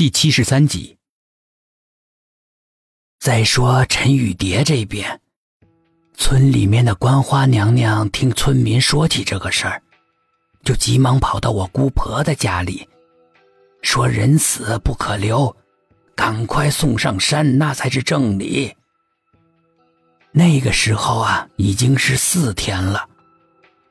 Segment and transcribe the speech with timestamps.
[0.00, 0.96] 第七十三集。
[3.18, 5.20] 再说陈雨蝶这边，
[6.16, 9.82] 村里面的官花娘娘听村民说起这个事儿，
[10.64, 12.88] 就急忙跑到我姑婆的家里，
[13.82, 15.54] 说人死不可留，
[16.14, 18.74] 赶快送上山，那才是正理。
[20.32, 23.06] 那个时候啊，已经是四天了。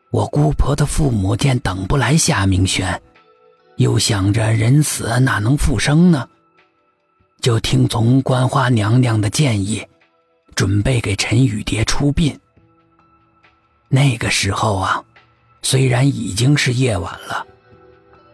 [0.09, 2.99] 我姑婆的父母见等不来夏明轩，
[3.79, 6.27] 又想着人死哪能复生呢？
[7.39, 9.81] 就听从观花娘娘的建议，
[10.53, 12.37] 准备给陈雨蝶出殡。
[13.87, 15.01] 那个时候啊，
[15.61, 17.47] 虽然已经是夜晚了，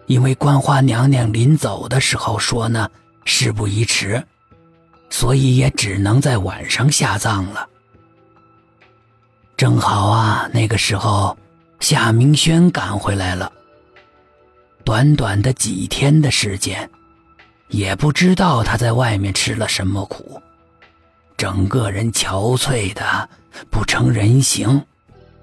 [0.07, 2.89] 因为观花娘娘临走的时候说呢，
[3.23, 4.25] 事不宜迟，
[5.11, 7.69] 所以也只能在晚上下葬了。
[9.55, 11.37] 正好啊，那个时候
[11.79, 13.51] 夏明轩赶回来了。
[14.85, 16.89] 短短的几天的时间。
[17.69, 20.39] 也不知道他在外面吃了什么苦，
[21.35, 23.27] 整个人憔悴的
[23.71, 24.81] 不成人形，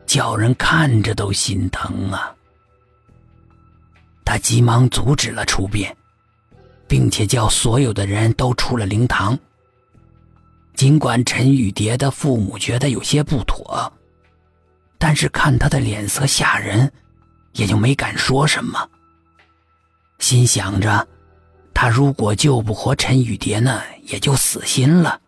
[0.07, 2.33] 叫人看着都心疼啊。
[4.25, 5.85] 他急忙阻止了出殡，
[6.87, 9.37] 并且叫所有的人都出了灵堂。
[10.75, 13.93] 尽管陈雨蝶的父母觉得有些不妥，
[14.97, 16.91] 但是看他的脸色吓人，
[17.55, 18.89] 也就没敢说什么，
[20.23, 21.09] 心想着。
[21.75, 25.21] 他如果救不活陈雨蝶呢，也就死心了。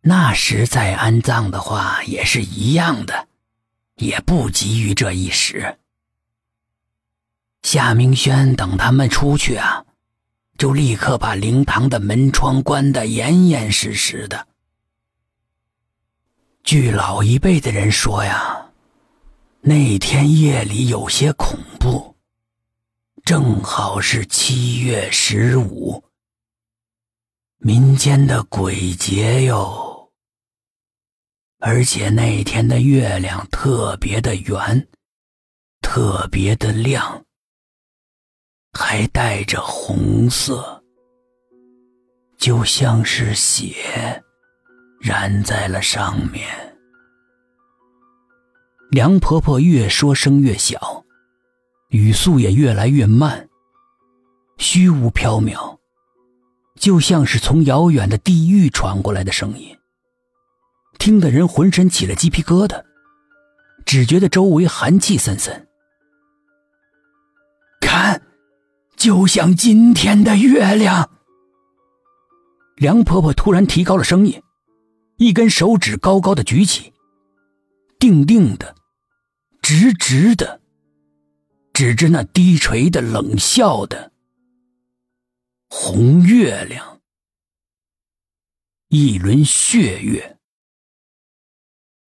[0.00, 3.28] 那时再安葬的话，也是一样的，
[3.96, 5.76] 也不急于这一时。
[7.62, 9.84] 夏明轩等他们出去啊，
[10.56, 14.46] 就立刻把灵堂的门窗关得严严实实的。
[16.64, 18.70] 据老一辈的人说呀，
[19.60, 21.58] 那天夜里有些恐。
[23.24, 26.02] 正好是七月十五，
[27.58, 30.10] 民间的鬼节哟。
[31.58, 34.88] 而且那天的月亮特别的圆，
[35.80, 37.24] 特别的亮，
[38.72, 40.82] 还带着红色，
[42.38, 44.22] 就像是血
[45.00, 46.48] 染在了上面。
[48.90, 50.99] 梁婆婆越说声越小。
[51.90, 53.48] 语速也越来越慢，
[54.58, 55.78] 虚无缥缈，
[56.76, 59.76] 就像是从遥远的地狱传过来的声音，
[60.98, 62.84] 听得人浑身起了鸡皮疙瘩，
[63.84, 65.66] 只觉得周围寒气森森。
[67.80, 68.22] 看，
[68.96, 71.10] 就像今天的月亮。
[72.76, 74.40] 梁婆婆突然提高了声音，
[75.16, 76.92] 一根手指高高的举起，
[77.98, 78.76] 定定的，
[79.60, 80.60] 直直的。
[81.80, 84.12] 指着那低垂的、冷笑的
[85.70, 87.00] 红月亮，
[88.88, 90.38] 一轮血月，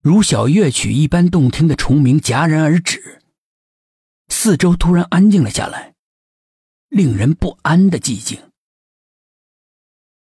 [0.02, 3.22] 如小乐曲一般动听的虫鸣戛然而止，
[4.28, 5.94] 四周突然安静了下来，
[6.90, 8.38] 令人不安的寂静，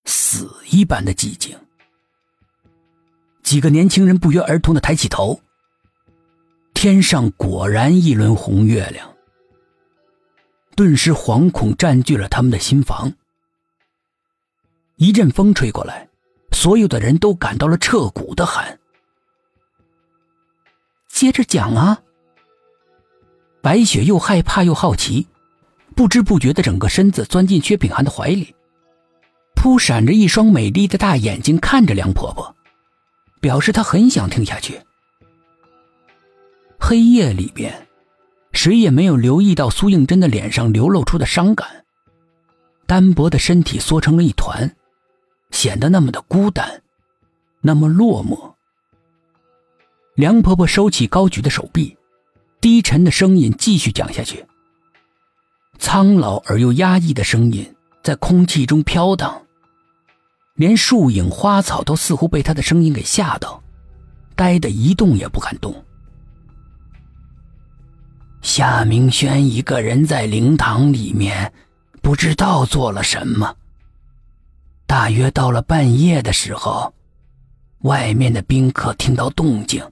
[0.06, 1.56] 死一般的寂静。
[3.44, 5.40] 几个年轻人不约而同的抬起头，
[6.74, 9.15] 天上果然一轮红月亮。
[10.76, 13.14] 顿时，惶恐占据了他们的心房。
[14.96, 16.06] 一阵风吹过来，
[16.52, 18.78] 所有的人都感到了彻骨的寒。
[21.08, 22.02] 接着讲啊！
[23.62, 25.26] 白雪又害怕又好奇，
[25.94, 28.54] 不知不觉的整个身子钻进薛炳涵的怀里，
[29.54, 32.54] 扑闪着一双美丽的大眼睛看着梁婆婆，
[33.40, 34.78] 表示她很想听下去。
[36.78, 37.85] 黑夜里边。
[38.56, 41.84] 谁也没有留意到苏应真的脸上流露出的伤感，
[42.86, 44.74] 单薄的身体缩成了一团，
[45.50, 46.82] 显得那么的孤单，
[47.60, 48.54] 那么落寞。
[50.14, 51.96] 梁婆婆收起高举的手臂，
[52.60, 54.44] 低沉的声音继续讲下去。
[55.78, 59.42] 苍老而又压抑的声音在空气中飘荡，
[60.54, 63.62] 连树影花草都似乎被她的声音给吓到，
[64.34, 65.84] 呆得一动也不敢动。
[68.56, 71.52] 夏明轩一个人在灵堂里面，
[72.00, 73.54] 不知道做了什么。
[74.86, 76.94] 大约到了半夜的时候，
[77.80, 79.84] 外面的宾客听到动静，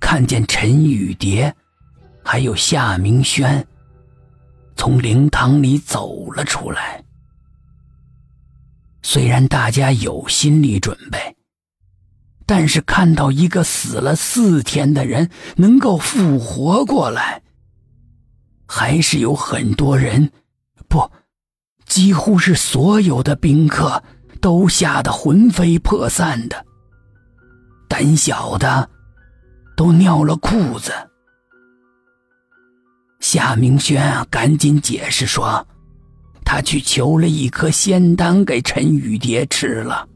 [0.00, 1.54] 看见陈雨蝶，
[2.24, 3.64] 还有夏明轩，
[4.74, 7.00] 从灵堂里走了出来。
[9.02, 11.36] 虽然大家有心理准备。
[12.52, 17.40] 但是看到一个死了四天的人能够复活过来，
[18.66, 20.32] 还是有很多人，
[20.88, 21.08] 不，
[21.86, 24.02] 几乎是所有的宾客
[24.40, 26.66] 都吓得魂飞魄散的，
[27.86, 28.90] 胆小的
[29.76, 30.90] 都尿了裤子。
[33.20, 35.64] 夏明轩赶紧解释说，
[36.44, 40.08] 他去求了一颗仙丹给陈雨蝶吃了，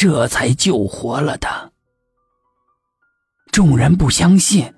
[0.00, 1.70] 这才救活了他。
[3.52, 4.72] 众人不相信，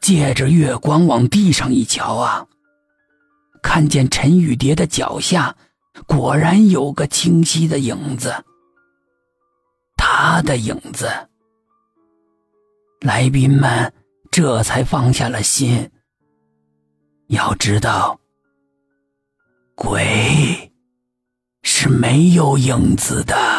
[0.00, 2.44] 借着月光往地上一瞧啊。
[3.62, 5.54] 看见陈雨蝶的脚下，
[6.08, 8.34] 果然有个清晰的影子。
[9.96, 11.08] 他的影子。
[13.02, 13.94] 来宾们
[14.32, 15.92] 这才放下了心。
[17.28, 18.18] 要知道，
[19.76, 20.72] 鬼
[21.62, 23.53] 是没有影子的。